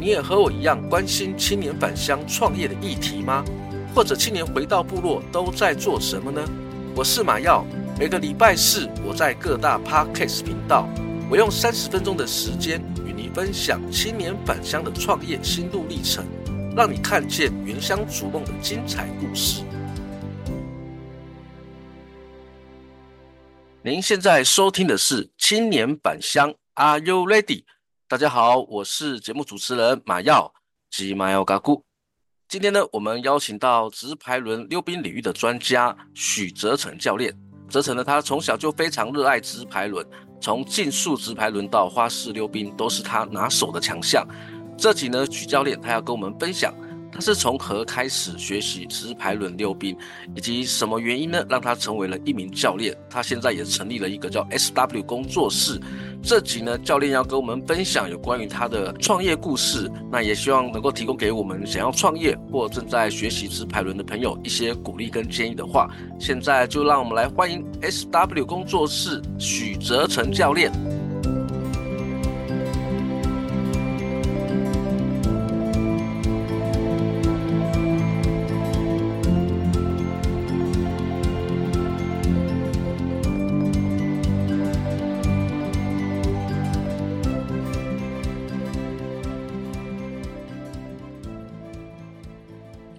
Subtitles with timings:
[0.00, 3.44] 你也和我一样关心青年返乡创业的议题吗？
[3.94, 6.42] 或者青年回到部落都在做什么呢？
[6.96, 7.66] 我是马耀，
[7.98, 10.88] 每个礼拜四我在各大 Podcast 频道，
[11.30, 16.24] 我用三十分钟的时间与你分享青年返乡的创业心路历程，
[16.74, 19.62] 让你看见原乡逐梦的精彩故事。
[23.82, 27.64] 您现在收听的是青年返乡，Are you ready？
[28.10, 30.52] 大家好，我是节目主持人马耀
[30.90, 31.80] 及马耀嘎咕。
[32.48, 37.32] 今天呢，我们邀请到直排轮溜冰领域的专家许泽成教练。
[37.68, 40.04] 泽成呢，他从小就非常热爱直排轮，
[40.40, 44.26] 从竞速直排轮到花式溜冰都是他拿手的强项。
[44.76, 46.74] 这集呢，许教练他要跟我们分享。
[47.20, 49.94] 他是从何开始学习直排轮溜冰，
[50.34, 52.96] 以及什么原因呢，让他成为了一名教练？
[53.10, 55.78] 他现在也成立了一个叫 SW 工作室。
[56.22, 65.90] 这集呢，教练要跟我们分享有关于他的创业故事，那也希望能够提供给我们想要创业或正在学习直排轮的朋友一些鼓励跟建议的话。
[66.18, 70.72] 现在就让我们来欢迎 SW 工作室许泽成教练。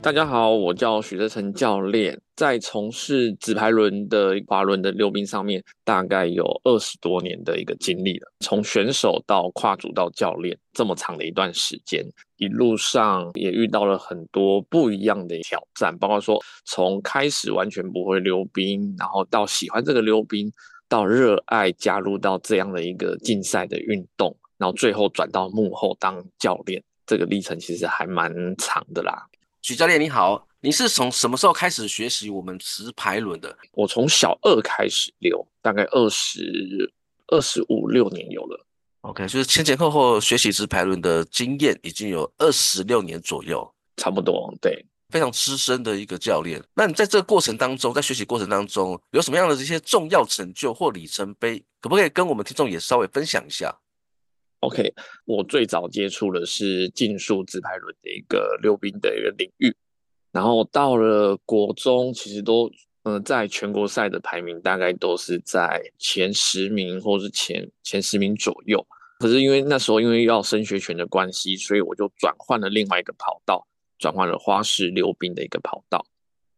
[0.04, 8.28] 大家好，我叫许泽成教练，在从事直排轮的滑轮的溜冰上面，大概有二十多年的一个经历了。
[8.40, 12.04] 从选手到跨组到教练，这么长的一段时间，
[12.38, 20.52] 一路上也遇到了很多不一样的挑战，包括说从开始完全不会溜冰，然后到喜欢这个溜冰，
[20.90, 29.28] 到热爱加入到这样的一个竞赛的运动，然后最后转到幕后当教练，这个历程其实还蛮长的啦。
[29.62, 33.56] 许教练你好，你是从什么时候开始学习我们直排轮的？
[33.74, 36.92] 我从小二开始溜，大概二十
[37.28, 38.66] 二十五六年有了。
[39.02, 44.52] OK，就是前前后后学习直排轮的经验已经有二十六年左右，差不多。
[44.60, 46.60] 对，非常资深的一个教练。
[46.74, 53.76] 那你在这个过程当中，在学习过程当中，有什么样的这些重要成就或里程碑，可不可以跟我们听众也稍微分享一下
[54.62, 54.94] ？OK，
[55.26, 59.76] 我最早接触的是竞速直排轮的一个溜冰的一个领域，
[60.32, 62.68] 然后到了国中，其实都
[63.04, 68.86] 嗯、呃，在全国赛的排名大概都是在前十名或是前前十名左右。
[69.20, 73.68] 可是因为那时候因为要升学权的关系，所以我就转换了另外一个跑道，
[74.00, 76.06] 转换了花式溜冰的一个跑道。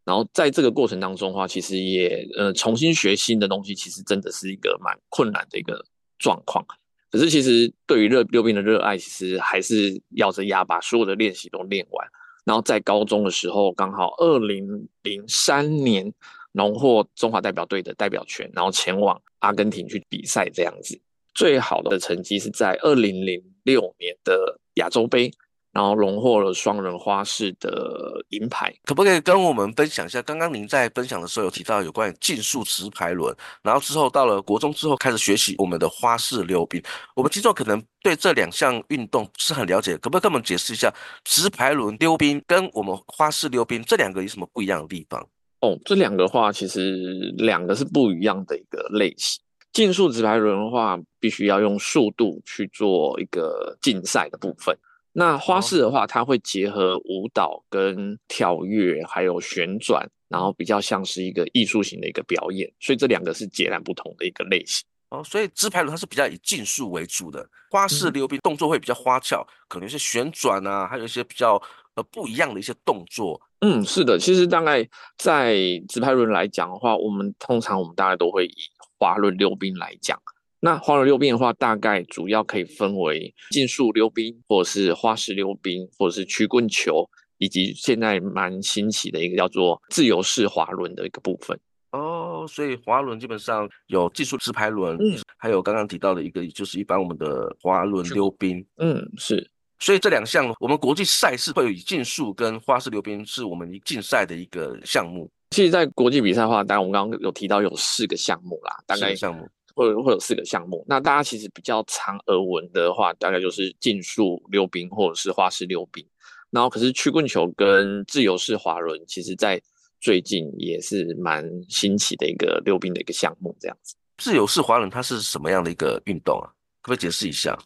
[0.06, 5.86] 然后在这个过程当中的话，其实也呃重新学新的东西，其实真的是一个蛮困难的一个
[6.19, 6.66] 状况。
[7.13, 12.07] 可是，其实对于热溜冰的热爱，其实还是咬着牙把所有的练习都练完。
[12.44, 16.12] 然后在高中的时候，刚好二零零三年
[16.53, 21.00] 荣获中华代表队的代表权，然后前往阿根廷去比赛，这样子。
[21.35, 25.31] 最好的成绩是在二零零六年的亚洲杯。
[25.74, 30.22] 然后荣获了双人花式的银牌，可不可以跟我们分享一下？
[30.22, 36.80] 刚刚您在分享的时候有提到有关于竞速直排轮，然后之后到了国中之后开始学习我们的花式溜冰。
[37.16, 40.94] 我们听众可能对这两项运动不是很了解，可不可以跟我们解释一下
[41.26, 45.28] 直排轮溜冰跟我们花式溜冰这两个有什么不一样的地方？
[45.62, 49.42] 哦，这两个话其实两个是不一样的一个类型。
[49.72, 54.78] 竞速直排轮的话，必须要用速度去做一个竞赛的部分。
[55.15, 64.83] 那花式的话，它会结合舞蹈跟跳跃，还有旋转，然后比较像是一个艺术型的一个表演，所以这两个是截然不同的一个类型。
[65.10, 71.62] 哦，所以直排轮它是比较以竞速为主的，花式溜冰动作会比较花俏，可能是旋转啊，还有一些比较
[71.94, 73.39] 呃不一样的一些动作。
[73.59, 74.83] 嗯，是的，其实大概
[75.19, 75.56] 在
[75.88, 78.56] 直排轮来讲的话，我们通常我们大概都会以
[78.98, 80.19] 滑轮溜冰来讲。
[80.65, 87.06] 那花轮溜冰的话，大概主要可以分为竞速溜冰，或者是花式溜冰，或者是曲棍球，
[87.38, 91.60] 以及现在蛮新奇的一个叫做自由式滑轮的一个部分。
[91.92, 92.00] 哦，
[92.44, 99.45] 哦，所以滑轮基本上有技术直排轮，嗯，还有刚刚提到的一个，就是一般我们的滑轮溜冰，嗯，是。
[99.80, 105.30] 所以这两项我们国际赛事会有以竞速跟花式溜冰是我们竞赛的一个项目。
[105.50, 110.86] 其实，在国际比赛的话，当然我们刚刚有提到有四个项目啦，大概项目会会有四个项目。
[110.88, 116.06] 那大家其实比较常耳闻的话，大概就是竞速溜冰或者是花式溜冰。
[116.50, 119.60] 然后，可是曲棍球跟自由式滑轮，其实在
[120.00, 123.56] 最近也是蛮新奇的一个溜冰的一个项目。
[123.60, 126.48] 这样子，自由式滑轮它是什么样的一个运动啊？
[126.81, 127.58] 可不可以解释一下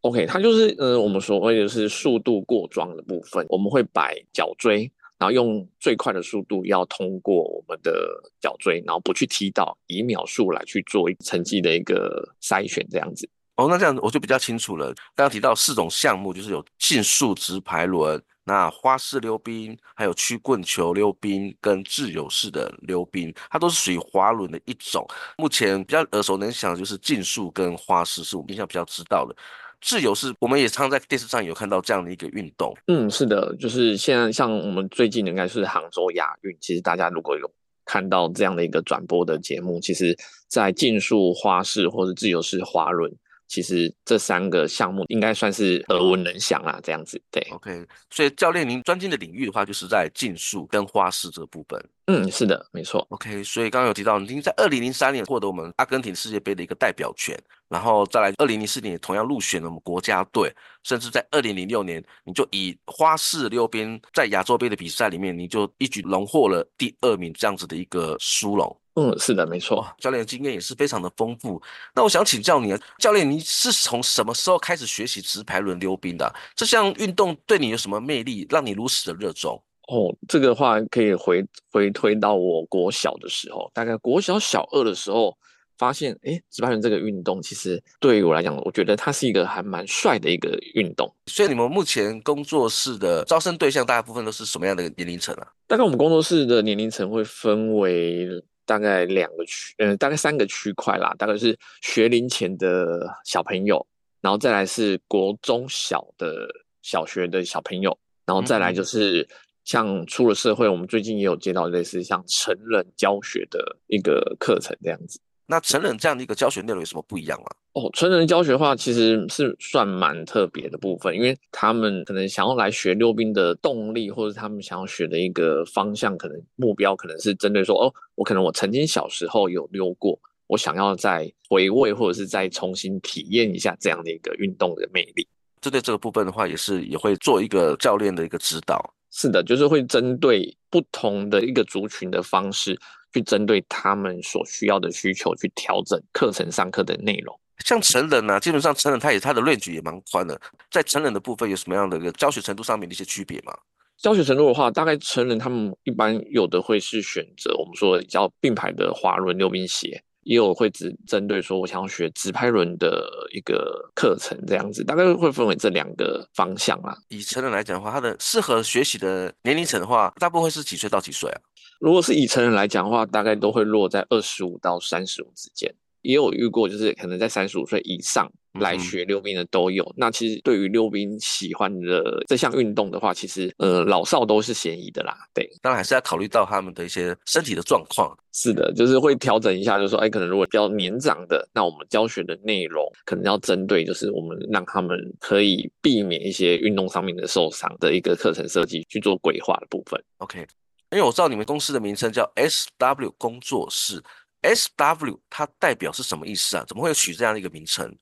[0.00, 4.90] ？OK，它就是呃，我们所谓的是速度过桩的部分，我们会摆脚锥。
[5.22, 7.92] 然后用最快的速度要通过我们的
[8.40, 13.30] 脚锥，然后不去踢到，以秒数来去做一成绩的一个筛选，这样子。
[13.54, 14.86] 哦，那这样我就比较清楚了。
[15.14, 25.06] 刚刚提到四种项目，就是有竞速直排轮、那花式溜冰、还有曲棍球溜冰跟自由式的溜冰，它都是属于滑轮的一种。
[25.38, 29.36] 目前比较耳熟能详的就是竞速跟花式，是我印象比较知道的。
[29.82, 32.72] 自由式，我们也常在电视上有看到这样的一个运动。
[32.86, 37.50] 嗯，是的，就是现在像我们最近应该是杭州亚运，其实大家如果有
[37.84, 40.16] 看到这样的一个转播的节目，其实，
[40.48, 43.12] 在竞速花式或者自由式滑轮。
[43.52, 47.46] 其实这三个项目应该算是耳闻能详啦，这样子对。
[47.50, 51.78] OK，所以教练您专精的领域的话，就是在竞速跟花式这部分。
[52.06, 53.06] 嗯，是的，没错。
[53.10, 57.38] OK，所以刚刚有提到，您在二零零三年获得我们阿根廷世界杯的一个代表权，
[57.68, 60.50] 然后再来二零零四年也同样入选了我们国家队，
[60.82, 68.74] 甚至在二零零六年，你就以花式溜冰在亚洲杯的比赛里面，你就一举荣获了第二名这样子的一个殊荣。
[68.94, 71.60] 嗯，是的，没错，教练的经验也是非常的丰富。
[71.94, 76.34] 那我想请教你啊，教练，你是从什么时候开始学习直排轮溜冰的啊？
[76.54, 79.54] 这项运动对你有什么魅力，让你如此的热衷？
[79.88, 85.34] 哦，这个话可以回回推到我国小的时候，大概国小小二的时候，
[85.78, 91.10] 发现，哎，直排轮这个运动，其实对于我来讲，我觉得它是一个还蛮帅的一个运动。
[91.28, 95.48] 所以你们目前工作室的招生对象，大部分都是什么样的年龄层啊？
[95.66, 98.28] 大概我们工作室的年龄层会分为。
[98.64, 101.14] 大概两个区，呃，大概三个区块啦。
[101.18, 103.86] 大概是学龄前的小朋友，
[104.20, 106.48] 然后再来是国中小的
[106.82, 109.28] 小学的小朋友，然后再来就是
[109.64, 115.20] 像出了社会，我们最近也有接到类似像成人教学的一个课程这样子。
[115.52, 117.46] 那成人这样的一个教学内容有什么不一样吗？
[117.74, 135.28] 哦，成人教学的话，其实是算蛮特别的部分，因为他们可能想要来学溜冰的动力，或者他们想要学的一个方向，可能目标可能是针对说，哦，我可能我曾经小时候有溜过，我想要再回味，或者是再重新体验一下这样的一个运动的魅力。
[135.60, 138.82] 针对这个部分的话，也是也会做一个教练的一个指导。
[139.10, 142.74] 是的，就是会针对不同的一个族群的方式。
[143.12, 147.38] 去针对他们所需要的需求去调整课程上课的内容。
[147.64, 150.40] 像成人呢、啊，基本上成人他也他的 range 也蛮宽的。
[150.70, 153.56] 在成人的部分有什么样的一个教学程度上面的一些区别吗？
[153.98, 166.96] 教学程度的话，大概成人他们一般有的会是选择我们说的叫并排的滑轮溜冰鞋，也有会只针对说我想要学直拍轮的一个课程这样子，大概会分为这两个方向啦。
[167.08, 171.40] 以成人来讲的话，他的适合学习的年龄层的话，大部分会是几岁到几岁啊？
[171.80, 175.74] 如果是以成人来讲的话，大概都会落在二十五到三十五之间。
[176.02, 179.82] 也有遇过，就是可能在三十五岁以上来学溜冰的都有。
[179.84, 185.16] 嗯、那其实对于溜冰喜欢的这项运动的话，其实呃老少都是嫌疑的啦。
[185.32, 188.16] 对，当然还是要考虑到他们的一些身体的状况。
[188.34, 200.02] 是的，就是会调整一下，就是说，哎，可能如果比较年长的，那我们教学的内容可能要针对，就是我们让他们可以避免一些运动上面的受伤的一个课程设计去做规划的部分。
[200.18, 200.46] OK。
[200.90, 203.98] 因为我知道你们公司的名称叫 SW 工作室
[204.42, 206.64] ，SW 它代表是什么意思啊？
[206.66, 207.96] 怎么会取这样的一个名称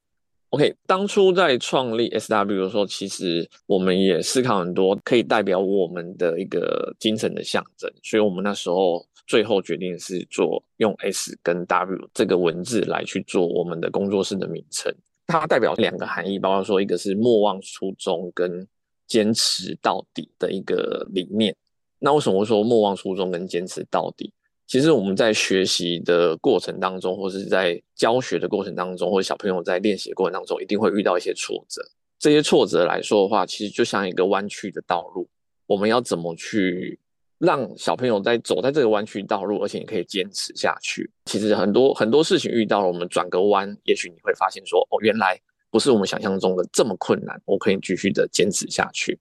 [0.50, 14.92] ？OK，当初在创立 SW 的时候，其实我们也思考很多可以代表我们的一个精神的象征，所以我们那时候最后决定是做用 S 跟 W 这个文字来去做我们的工作室的名称。
[15.28, 18.66] 它代表两个含义，包括说一个是莫忘初衷跟
[19.06, 21.54] 坚持到底的一个理念。
[22.00, 24.32] 那为什么会说莫忘初衷跟坚持到底？
[24.70, 31.82] 其实我们在学习的过程当中，或是在教学的过程当中，或者小朋友在练习的过程当中，一定会遇到一些挫折。
[32.20, 35.28] 这些挫折来说的话，其实就像一个弯曲的道路。
[35.66, 36.96] 我们要怎么去
[37.38, 41.10] 让小朋友在走在这个弯曲道路，而且你可以坚持下去？
[41.24, 45.36] 其实很多很多事情遇到了，我们转个弯，也许你会发现说，哦，原来
[45.72, 49.18] 不是我们想象中的这么困难，我可以继续的坚持下去。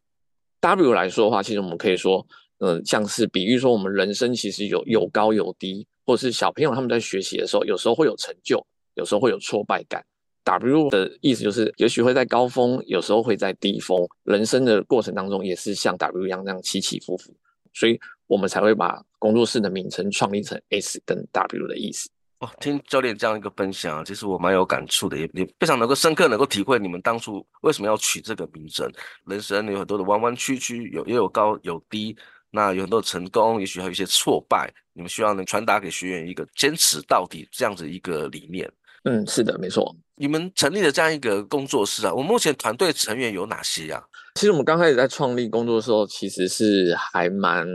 [0.60, 2.24] W 来说的话，其实我们可以说。
[2.60, 10.04] 嗯，像是比喻说，我们人生其实有有高有低，或者是小朋友他们在学习的时候，有时候会有成就，有时候会有挫败感。
[10.44, 14.08] W 的意思就是，也许会在高峰，有时候会在低峰。
[14.24, 17.32] 人生的过程当中，也是像 W 一样这样起起伏伏，
[17.74, 22.10] 所以我们才会把工作室的名称创立成 S 跟 W 的意思。
[22.40, 28.90] 哦，听教练这样一个分享，其实我蛮有感触的，也也非常能够深刻能够体会你们当初为什么要取这个名称。
[29.28, 32.16] 人生有很多的弯弯曲曲，有也有高有低，
[32.52, 34.72] 那有很多成功，也许还有一些挫败。
[34.94, 38.70] 你们需要能传达给学员一个坚持到底这样子一个理念。
[39.04, 39.96] 嗯，是的，没错。
[40.16, 44.04] 你们成立了这样一个工作室啊，我们目前团队成员有哪些呀？
[44.36, 47.66] 其实我们刚开始在创立工作的时候，其实是还蛮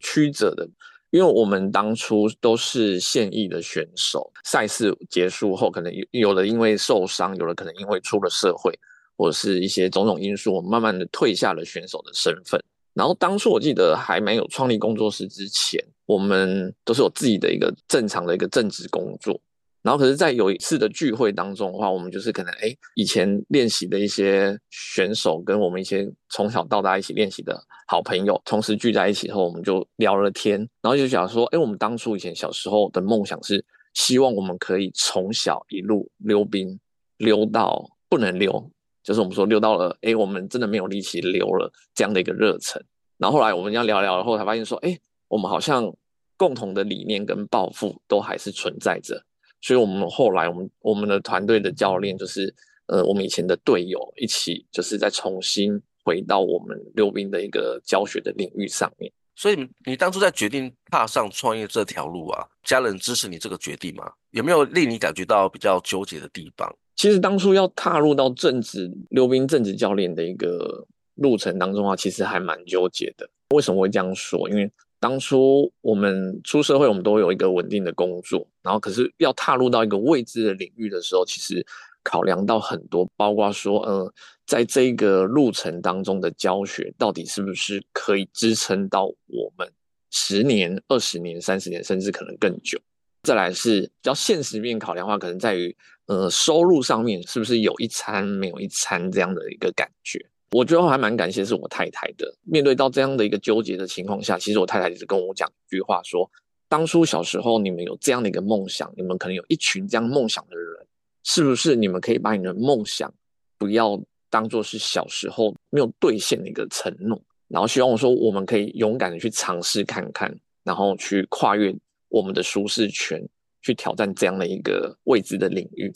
[0.00, 0.68] 曲折的，
[1.10, 8.76] 因为我们当初都是现役的选手，赛事结束后，可能有有的因为受伤，有的可能因为出了社会，
[9.16, 12.60] 或者是一些种种因素，我们慢慢的退下了选手的身份。
[12.94, 19.40] 然后当初我记得还没有创立工作室之前，我们都是有自己的一个正常的一个正职工作。
[19.82, 36.78] 然后，可是，在有一次的聚会当中的话，我们就是可能，哎，以前练习的一些选手，跟我们一些从小到大一起练习的好朋友，同时聚在一起后，我们就聊了天，然后就想说，哎，我们当初以前小时候的梦想是，希望我们可以从小一路溜冰，
[37.16, 38.70] 溜到不能溜，
[39.02, 42.82] 就是我们说溜到了，哎，我们真的没有力气溜了这样的一个热忱。
[43.18, 45.92] 然后后来我们这样聊聊，然后才发现说，哎，我们好像
[46.36, 49.22] 共同的理念跟抱负都还是存在着。
[49.60, 52.52] 所以，我们后来，我们我们的团队的教练就是，
[52.86, 59.12] 呃，我们以前的队友一起，就是再重新回到我们溜冰的一个教学的领域上面。
[59.36, 64.12] 所以，你当初在决定踏上创业这条路啊，家人支持你这个决定吗？
[64.30, 66.68] 有没有令你感觉到比较纠结的地方？
[66.96, 73.28] 其实当初要踏入到正职溜冰正职教练的一个路程当中啊，其实还蛮纠结的。
[73.50, 74.48] 为什么会这样说？
[74.48, 74.70] 因为
[75.00, 81.66] 当初我们出社会，我们都有一个稳定的工作，然后可是要踏入到一个未知的领域的时候，其实
[82.04, 84.12] 考量到很多，包括说，呃，
[84.46, 89.68] 在这个路程当中的教学，到底是不是可以支撑到我们
[90.10, 92.78] 十年、二十年、三十年，甚至可能更久？
[93.24, 100.18] 再来是比较现实面考量的话，可能在于，呃，收入上面是不是有一餐没有一餐这样的一个感觉？
[100.50, 102.30] 我觉得我还蛮感谢是我太太的。
[102.42, 106.30] 面对到这样的一个纠结的情况下，其实我太太一直跟我讲一句话说：
[106.68, 110.86] 当初小时候你们有这样的一个梦想，你们可能有一群这样梦想的人，
[111.24, 113.12] 是不是你们可以把你的梦想
[113.56, 117.18] 不要当做是小时候没有兑现的一个承诺，
[117.48, 121.74] 然后希望我说我们可以勇敢的去尝试看看，然后去跨越
[122.08, 123.22] 我们的舒适圈，
[123.62, 125.92] 去挑战这样的一个未知的领域。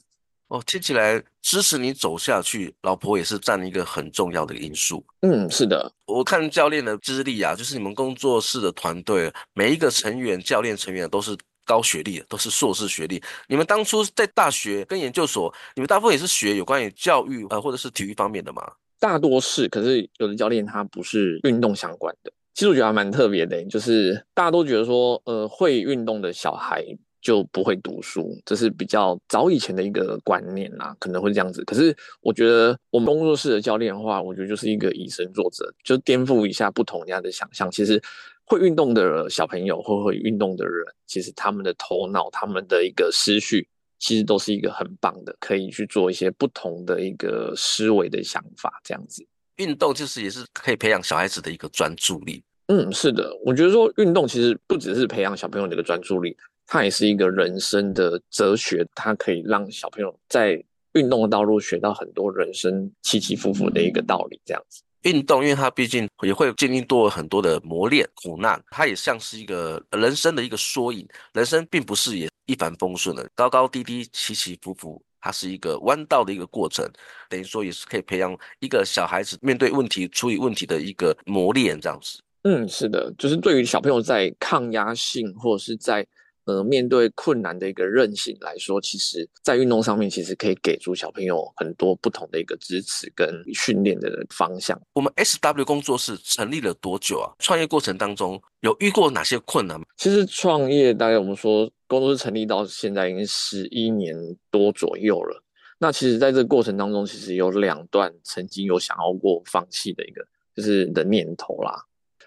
[0.49, 5.04] 哦，听起来支持你走下去，老婆也是占一个很重要的因素。
[5.23, 13.20] 嗯，是的，我看教练的资历啊，就是你们工作室的团队，每一个成员、教练成员都是高学历，都是硕士学历。
[13.49, 18.62] 你们当初在大学跟研究所，你们大部分也是学有关于教育呃或者是体育方面的吗？
[19.00, 22.32] 大多是，可是有的教练他不是运动相关的。
[22.54, 26.85] 其实我觉得还蛮特别的，就是大家都觉得说，呃，会运动的小孩。
[27.26, 31.64] 就不会读书，这是比较早以前的一个观念啦，可能会这样子。
[31.64, 37.68] 可是我觉得我们工作室的教练的话，我觉得就是一个以身作则，就颠覆一下不同人家的想象。
[37.68, 38.00] 其实
[38.45, 43.66] 会运动的小朋友，或会运动的人，其实他们的头脑、他们的一个思绪，
[43.99, 48.80] 其实都是一个很棒的，可以去做一些不同的一个思维的想法。
[48.85, 52.40] 这样子，运动就是也是可以培养小孩子的一个专注力。
[52.68, 56.37] 嗯，是的，我觉得说运动其实不只是培养小朋友的一个专注力。
[56.66, 60.62] 它也是一个人生的哲学，它可以让小朋友在
[60.94, 64.40] 运动的道路学到很多人生起起伏伏的一个道理。
[64.44, 71.06] 这样子，运动因为它毕竟也会经历多很多的磨练、苦难，它也像是一个人生的一个缩影。
[71.35, 76.85] 人生并不是也一帆风顺的，高高低低、起起伏伏，它是一个弯道的一个过程。
[77.28, 81.80] 等于说也是可以培养一个小孩子面对问题、处理问题的一个磨练。
[81.80, 86.06] 这样子，嗯，是的，就是对于小朋友在抗压性或者是在
[86.47, 94.81] 呃，面对困难的一个韧性来说，其实，在运动上面，其实可以给出小朋友很多不同的一个支持跟训练的方向。
[94.93, 97.35] 我们 SW 工作室成立了多久啊？
[97.41, 99.85] 创业过程当中有遇过哪些困难吗？
[99.97, 104.17] 其实创业大概我们说工作室成立到现在已经十一年
[104.49, 105.43] 多左右了。
[105.79, 110.25] 那其实，在这个过程当中，其实有两段曾经有想要过放弃的一个
[110.55, 111.85] 就是的念头啦。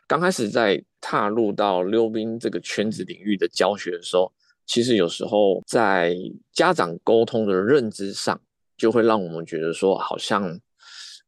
[0.10, 4.34] 刚开始在踏入到溜冰这个圈子领域的教学的时候，
[4.66, 6.16] 其实有时候在
[6.52, 8.42] 家长沟通的认知上，
[8.76, 10.60] 就会让我们觉得说，好像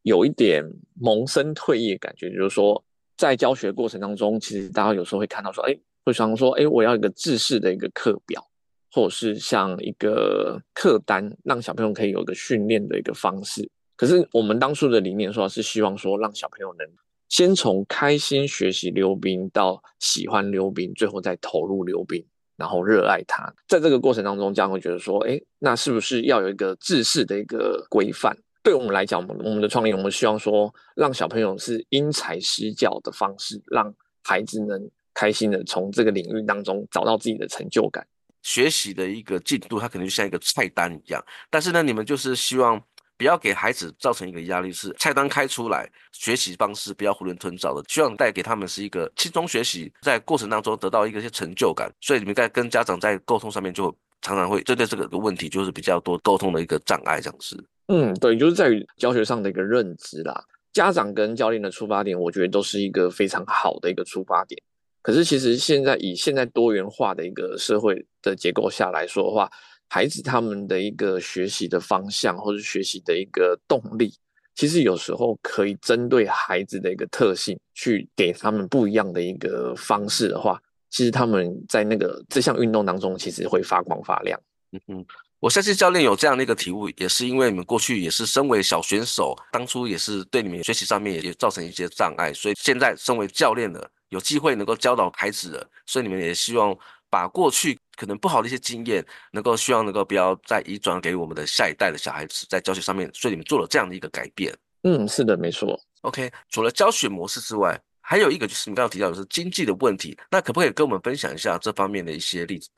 [0.01, 0.67] 有一点
[0.99, 2.31] 萌生退役感觉。
[2.31, 2.83] 就是说，
[3.15, 8.43] 在教学过程当中，其实大家有时候会看到说，哎，会想说，哎，我要一个制式的一个课表，
[8.91, 13.69] 或者是像一个课单，让小朋友可以有一个训练的一个方式。
[13.95, 16.87] 可是我们当初的理念说是希望说，让小朋友能
[17.31, 22.23] 先从开心学习溜冰到喜欢溜冰，最后再投入溜冰，
[22.57, 23.51] 然后热爱它。
[23.69, 28.37] 在这个过程当中，家长会觉得说，哎，那是不是要有一个制式的一个规范？
[28.61, 33.91] 对我们来讲，我们的创业，我们希望说，让小朋友是因材施教的方式，让
[34.23, 38.05] 孩子能开心的从这个领域当中找到自己的成就感。
[38.43, 42.83] 学习的一个进度，它可能就像一个菜单一样，但是呢，你们就是希望。
[43.21, 51.87] 不要给孩子造成一个压力，是菜单开出来，学习方式不要囫囵吞枣的，希望带给他们是一个轻松学习，在过程当中得到一些成就感。
[52.01, 57.63] 所以你们在跟家长在沟通上面，就常常会针对这个问题，就是比较多沟通的一个障碍，这样子。
[57.89, 60.43] 嗯，对，就是在于教学上的一个认知啦。
[60.73, 64.59] 家长跟教练的出发点，我觉得都是一个非常好的一个出发点。
[65.03, 69.47] 可是其实现在以现在多元化的一个社会的结构下来说的话，
[69.93, 74.13] 孩子他们的一个学习的方向，或者学习的一个动力，
[74.55, 80.57] 其实有时候可以针对孩子的一个特性，去给他们不一样的一个方式的话，
[80.89, 84.39] 其实他们在那个这项运动当中，其实会发光发亮。
[84.71, 85.05] 嗯嗯，
[85.41, 96.73] 我相信教练有这样的一个体悟，也是因为你们过去也是身为小选手，当初也是对你们学习上面也造成一些障碍，所以现在身为教练了，有机会能够教导孩子了，所以你们也希望。
[97.11, 104.51] 把过去可能不好的一些经验，能够希望能够不要再移转给我们的下一代的小孩子，在教学上面，所以你们做了这样的一个改变。
[104.83, 105.79] 嗯，是的，没错。
[106.01, 112.69] OK，除了教学模式之外，还有一个就是你刚刚提到的是经济的问题，那可不可以跟我们分享一下这方面的一些例子？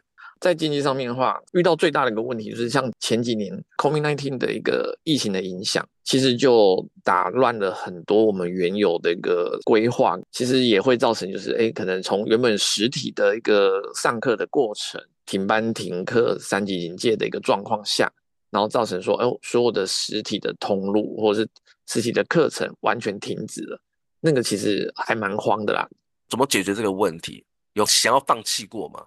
[0.43, 18.11] 在经济上面的话，遇到最大的一个问题就是像前几年 COVID-19 的一个疫情的影响，其实就打乱了很多我们原有的一个规划，其实也会造成就是哎，可能从原本实体的一个上课的过程停班停课、三级警戒的一个状况下，
[18.51, 21.47] 然后造成说哎，所有的实体的通路或者是
[21.87, 23.79] 实体的课程完全停止了，
[24.19, 25.87] 那个其实还蛮慌的啦。
[26.27, 27.45] 怎么解决这个问题？
[27.75, 29.05] 有想要放弃过吗？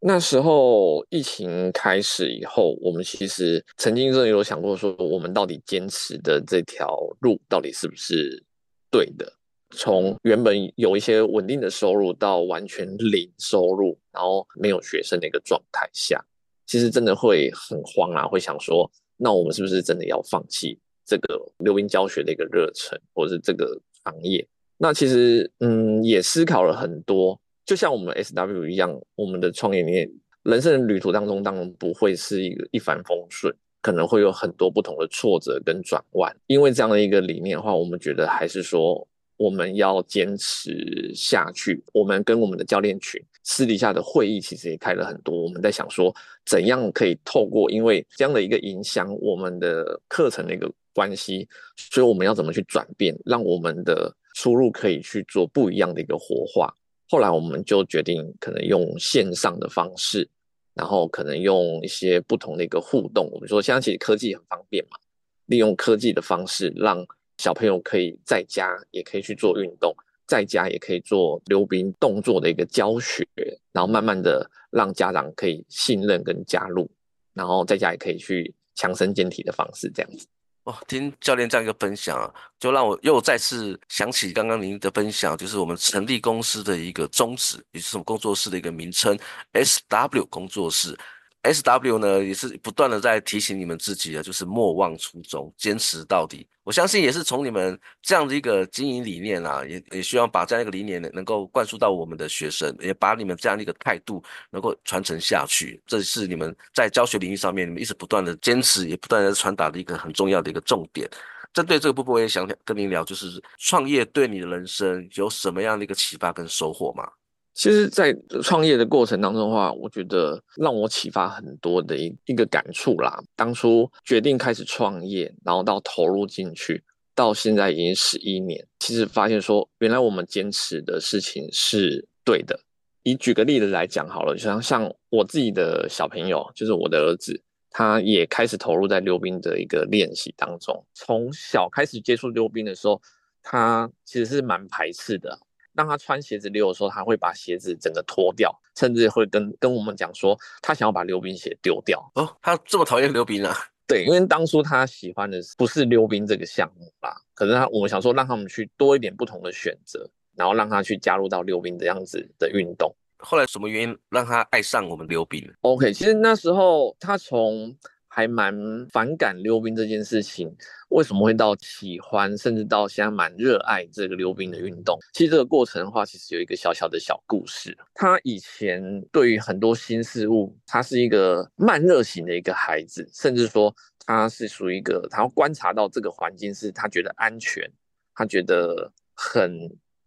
[0.00, 8.44] 那时候疫情开始以后，我们其实曾经真的有想过，说我们到底坚持的这条路到底是不是
[8.90, 9.32] 对的？
[9.70, 16.24] 从原本有一些稳定的收入到完全零收入，然后没有学生的一个状态下，
[16.64, 24.46] 其实真的会很慌啊，会想说，那我们是不是真的要放弃这个溜冰教学的一个热忱，或者是这个行业？
[24.78, 27.38] 那其实，嗯，也思考了很多。
[27.68, 30.10] 就像我们 SW 一样，我们的创业里面，
[30.42, 36.34] 人生的旅途当中，当然不会是一个一帆风顺，可能会有很多不同的挫折跟转弯。
[36.46, 41.84] 因为这样的一个理念的话，我们觉得还是说我们要坚持下去。
[41.92, 46.10] 我们跟我们的教练群私底下的会议其实也开了很多，我们在想说
[46.46, 56.74] 怎样可以透过因为这样的一个影响我们的课程的一个关系，所以我们要怎么去转变，让我们的出路可以去做不一样的一个活化。
[57.08, 60.28] 后来我们就决定，可能用线上的方式，
[60.74, 63.28] 然后可能用一些不同的一个互动。
[63.32, 64.98] 我们说现在其实科技很方便嘛，
[65.46, 67.04] 利用科技的方式，让
[67.38, 69.94] 小朋友可以在家也可以去做运动，
[70.26, 73.26] 在家也可以做溜冰动作的一个教学，
[73.72, 76.90] 然后慢慢的让家长可以信任跟加入，
[77.32, 80.26] 然后在家也可以去强身健体的方式这样子。
[80.68, 89.18] 哦，听教练这样一个分享啊，就让我又再次想起刚刚您的分享，就是我们成立公司的一个宗旨，也是我们工作室的一个名称
[89.54, 90.94] SW 工作室。
[91.42, 96.46] S W 呢，也是不断的在提醒你们自己啊，就是莫忘初衷，坚持到底。
[96.64, 105.80] 我相信也是从你们这样的一个经营理念啊，也也希望把这样一个理念能够灌输到我们的学生，也把你们这样的一个态度能够传承下去。
[105.86, 111.08] 这是你们在教学领域上面，你们一直不断的坚持，也不断的传达的一个很重要的一个重点。
[111.54, 117.08] 针对这个部分，我也想跟您聊，就是创业对你的人生有什么样的一个启发跟收获吗？
[117.58, 123.20] 其实，在创业的过程当中的话，我觉得让我启发很多的一一个感触啦。
[123.34, 126.80] 当初决定开始创业，然后到投入进去，
[127.16, 132.56] 到现在已经十一年，其实发现说，原来我们坚持的事情是对的。
[133.02, 140.86] 以举个例子来讲好了，就像像我自己的小朋友，就是我的儿子，他也开始投入在溜冰的一个练习当中。
[140.94, 143.02] 从小开始接触溜冰的时候，
[143.42, 145.40] 他其实是蛮排斥的。
[145.78, 152.04] 当他穿鞋子溜的时候，他会把鞋子整个脱掉，甚至会跟跟我们讲说，他想要把溜冰鞋丢掉。
[152.16, 153.54] 哦，他这么讨厌溜冰啊？
[153.86, 157.22] 对，因为当初他喜欢的不是溜冰这个项目吧？
[157.32, 162.92] 可是他，我们想说让他们去多一点不同的选择，然后让他去加入到溜冰这样子的运动。
[163.18, 167.72] 后来什么原因让他爱上我们溜冰？OK，其实那时候他从
[168.18, 168.52] 还蛮
[168.88, 170.52] 反感溜冰这件事情，
[170.88, 174.98] 为什么会到喜欢，甚至到现在蛮热爱这个溜冰的运动？
[175.12, 177.78] 其实这个过程的话，其实有一个小小的小故事。
[177.94, 183.72] 他以前对于很多新事物，他是一个慢热型的一个孩子，甚至说
[184.04, 187.70] 他是属于一个，他要观察到这个环境是他觉得安全，
[188.16, 189.56] 他觉得很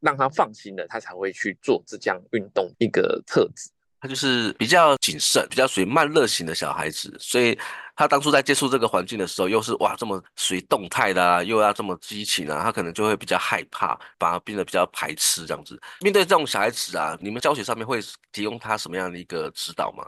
[0.01, 3.69] 让他放心的，他才会去做这项运动一个特质。
[4.01, 7.55] 他就是比较谨慎，比较属于慢热型的小孩子，所以
[7.95, 15.79] 他当初在接触这个环境的时候，又是哇这么属于动态的啊，又要这么激情啊，他可能就会比较害怕，反而变得比较排斥这样子。
[15.99, 17.99] 面对这种小孩子啊，你们教学上面会
[18.31, 20.03] 提供他什么样的一个指导吗？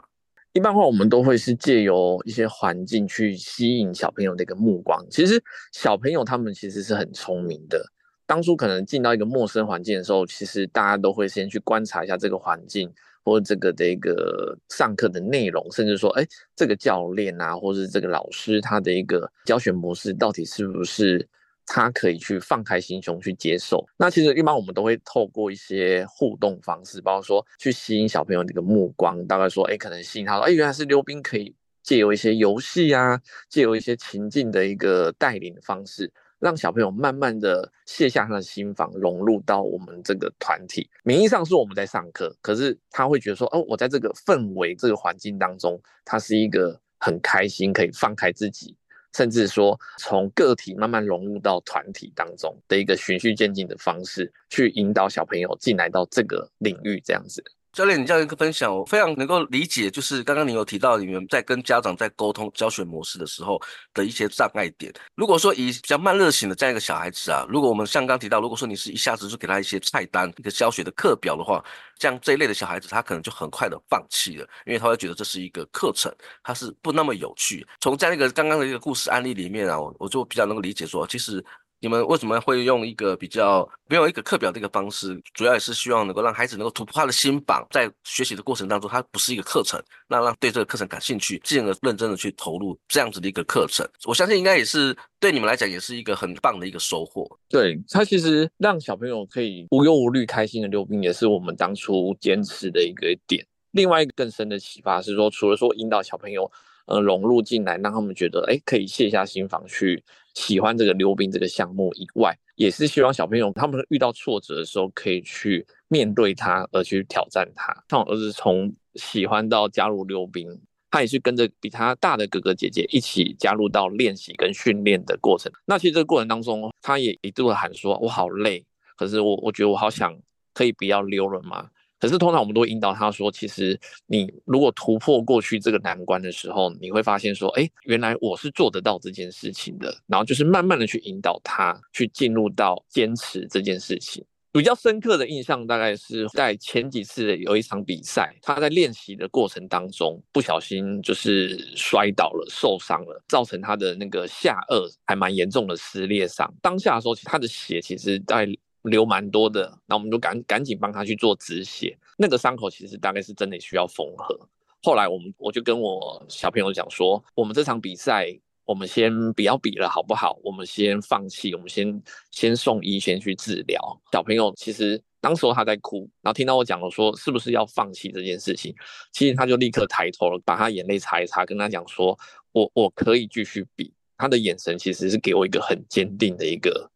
[0.54, 5.00] 一般话，我们都会是借由一些环境去吸引小朋友的一个目光。
[5.08, 5.40] 其实
[5.72, 7.80] 小朋友他们其实是很聪明的，
[8.26, 12.92] 当初可能进到一个陌生环境的时候，其实大家都会先去观察一下这个环境。
[13.24, 21.26] 或这个的一个上课的内容，甚至说，哎，这个教练啊，或是这个老师他的一个教学模式，到底是不是
[21.64, 23.82] 他可以去放开心胸去接受？
[23.96, 36.12] 那其实一般我们都会透过一些互动方式，包括说去吸引小朋友的一个目光，大概说，哎，可能吸引他说，哎，原来是溜冰可以借由一些游戏啊，借由一些情境的一个带领方式。
[36.38, 40.88] 让小朋友慢慢的卸下他的心防，融入到我们这个团体。
[41.02, 48.76] 名义上是我们在上课，可是他会觉得说，哦，我在这个氛围、这个环境当中，他是一个很开心，可以放开自己，
[49.14, 57.42] 甚至说从个体慢慢融入到团体当中的一个循序渐进的方式，去引导小朋友进来到这个领域，这样子。
[57.74, 59.90] 教练，你这样一个分享，我非常能够理解。
[59.90, 63.60] 就是刚刚你有提到，你们在跟家长在沟通教学模式的时候
[63.92, 64.92] 的一些障碍点。
[65.16, 71.64] 如果说以比较慢热型的这样一个小孩子啊，如果我们像刚提到，如果说你是一下子就给他一些菜单、一个教学的课表的话，
[71.98, 77.66] 像这一类的小孩子，他可能就很快的放弃了，因为他会觉得这是一个课程，他是不那么有趣。
[77.80, 81.44] 从在那个刚刚的一个故事案例里面啊，我我就比较能够理解说，其实。
[81.84, 85.20] 你们为什么会用一个比较没有一个课表的一个方式？
[85.34, 93.86] 主要也是希望能够让孩子能够突破他的心防，在学习的过程当中，它不是一个课程，那让对这个课程感兴趣，进而认真的去投入这样子的一个课程。
[94.06, 97.28] 我相信应该也是对你们来讲也是一个很棒的一个收获。
[97.50, 103.46] 对，他其实让小朋友可以无忧无虑、开心的溜冰，也是我们当初坚持的一个点。
[103.72, 106.50] 另外一个更深的启发是说，除了说引导小朋友。
[106.86, 117.72] 呃，融入进来，让他们觉得，哎，可以卸下心防去喜欢这个溜冰这个项目以外，也是希望小朋友他们遇到挫折的时候，可以去面对它，而去挑战它。
[117.88, 120.48] 像我儿子从喜欢到加入溜冰，
[120.90, 125.50] 他也是跟着比他大的哥哥姐姐一起加入到练习跟训练的过程。
[125.66, 128.64] 那其实这个过程当中，他也一度喊说：“我好累，
[128.96, 130.16] 可是我我觉得我好想
[130.52, 131.68] 可以不要溜了吗？”
[132.04, 139.96] 可是通常我们都会引导他说，其实你如果突破过去这个难关的时候，你会发现说，哎，原来我是做得到这件事情的。
[140.06, 144.22] 然后就是慢慢的去引导他去进入到坚持这件事情。
[144.52, 156.52] 比较深刻的印象大概是在前几次有一场比赛，他在练习的过程当中不小心就是摔倒了，受伤了，造成他的那个下颚还蛮严重的撕裂伤。
[156.60, 158.46] 当下的时候，他的血其实在。
[158.84, 161.96] 流蛮多的，那我们就赶赶紧帮他去做止血。
[162.16, 164.38] 那个伤口其实大概是真的需要缝合。
[164.82, 168.28] 后来我们我就跟我小朋友讲说，我们这场比赛
[168.64, 170.38] 我们先不要比了，好不好？
[170.44, 173.80] 我们先放弃，我们先先送医，先去治疗。
[174.12, 178.74] 小朋友其实当时候他在哭，然后听到我讲了说是不是要放弃这件事情，
[179.12, 182.18] 其实他就立刻抬头了，把他眼泪擦一擦，跟他讲说
[182.52, 183.92] 我我可以继续比。
[184.16, 186.88] 他的眼神其实是给我一个很坚定的一个。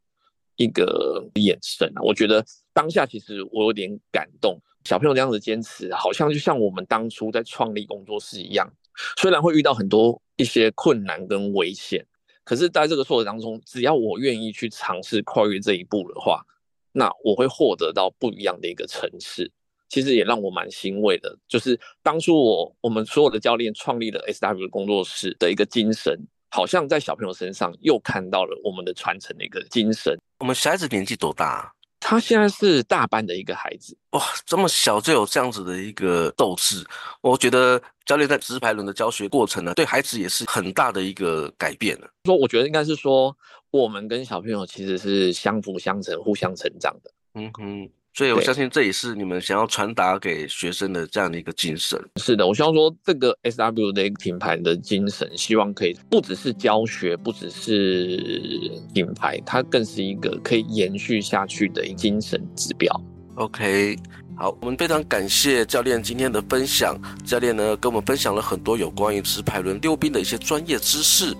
[0.58, 2.44] 一个眼神啊，我觉得
[2.74, 4.60] 当下其实我有点感动。
[4.84, 8.70] 小朋友这样子坚持，好像就像我们当初在创立工作室一样，
[9.16, 12.04] 虽然会遇到很多一些困难跟危险，
[12.44, 16.44] 可是在这个挫折当中，只要我愿意去尝试跨越这一步的话，
[16.92, 19.50] 那我会获得到不一样的一个层次。
[19.88, 26.18] 其实也让我蛮欣慰的，就是当初我我们所有的教练创立了 SW 工作室的一个精神。
[26.50, 30.18] 好像在小朋友身上又看到了我们的传承的一个精神。
[30.38, 31.72] 我们小孩子年纪多大啊？
[32.00, 33.96] 他现在是大班的一个孩子。
[34.10, 36.86] 哇，这么小就有这样子的一个斗志，
[37.20, 42.08] 我觉得教练在直排轮的教学过程呢，对孩子也是很大的一个改变的。
[42.24, 43.36] 说，我觉得应该是说，
[43.72, 47.10] 我们跟小朋友其实是相辅相成、互相成长的。
[47.34, 47.90] 嗯哼。
[48.18, 51.96] 所以我相信这也是你们想要传达给学生的这样的一个精神。
[52.16, 62.92] 是的，我希望说这个 SW 的一个品牌的精神，希望可以不只是教学，不只是品牌，它更是一个可以延续下去的一精神指标。
[63.36, 63.96] OK，
[64.36, 67.00] 好，我们非常感谢教练今天的分享。
[67.24, 71.32] 教练呢，跟我们分享了很多有关于直排轮溜冰的一些专业知识。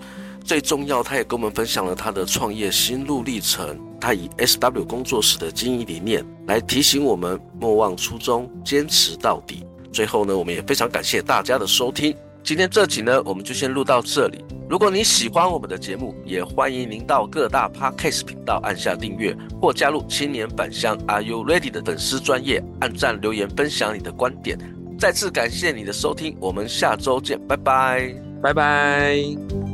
[0.49, 3.79] 最重要，他也跟我们分享了他的创业心路历程。
[4.01, 9.63] 他以 SW 工作室的经营理念来提醒我们：莫忘初衷，坚持到底。
[9.93, 12.15] 最后呢，我们也非常感谢大家的收听。
[12.43, 14.43] 今天这集呢，我们就先录到这里。
[14.67, 24.57] 如果你喜欢我们的节目，也欢迎您到各大 Podcast 频道按下订阅，或加入青年返乡 Are You Ready 的粉丝专业，按赞留言分享你的观点。
[24.97, 29.68] 再次感谢你的收听，我们下周见，拜拜，拜拜。